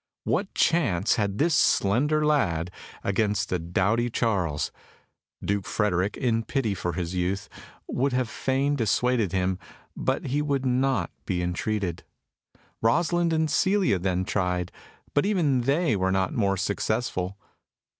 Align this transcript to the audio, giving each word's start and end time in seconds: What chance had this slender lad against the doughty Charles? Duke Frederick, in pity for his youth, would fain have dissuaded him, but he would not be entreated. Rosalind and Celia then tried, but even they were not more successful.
What 0.23 0.55
chance 0.55 1.17
had 1.17 1.37
this 1.37 1.53
slender 1.53 2.25
lad 2.25 2.71
against 3.03 3.49
the 3.49 3.59
doughty 3.59 4.09
Charles? 4.09 4.71
Duke 5.45 5.67
Frederick, 5.67 6.17
in 6.17 6.43
pity 6.43 6.73
for 6.73 6.93
his 6.93 7.13
youth, 7.13 7.47
would 7.87 8.11
fain 8.27 8.71
have 8.71 8.77
dissuaded 8.77 9.31
him, 9.31 9.59
but 9.95 10.25
he 10.25 10.41
would 10.41 10.65
not 10.65 11.11
be 11.27 11.43
entreated. 11.43 12.03
Rosalind 12.81 13.31
and 13.31 13.47
Celia 13.47 13.99
then 13.99 14.25
tried, 14.25 14.71
but 15.13 15.23
even 15.27 15.61
they 15.61 15.95
were 15.95 16.11
not 16.11 16.33
more 16.33 16.57
successful. 16.57 17.37